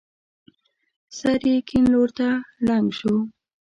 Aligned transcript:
سر 1.17 1.41
يې 1.51 1.57
کيڼ 1.67 1.83
لور 1.93 2.09
ته 2.17 2.27
ړنګ 2.67 2.87
شو. 2.99 3.15